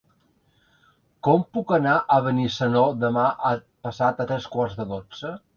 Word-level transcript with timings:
Com 1.27 1.43
puc 1.57 1.73
anar 1.77 1.93
a 2.15 2.19
Benissanó 2.29 2.83
demà 3.05 3.29
passat 3.89 4.25
a 4.27 4.31
tres 4.33 4.53
quarts 4.57 4.81
de 4.83 4.91
dotze? 4.97 5.37